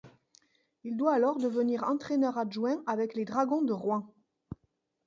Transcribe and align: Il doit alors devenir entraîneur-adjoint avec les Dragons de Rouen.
Il 0.83 0.97
doit 0.97 1.13
alors 1.13 1.37
devenir 1.37 1.83
entraîneur-adjoint 1.83 2.81
avec 2.87 3.13
les 3.13 3.23
Dragons 3.23 3.61
de 3.61 3.71
Rouen. 3.73 4.11